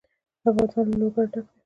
[0.49, 1.55] افغانستان له لوگر ډک دی.